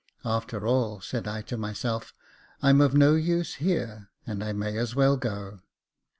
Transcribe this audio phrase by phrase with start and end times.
[0.25, 2.11] "After all," said I to myself,"
[2.63, 5.59] I'm of no use here, and I may as well go."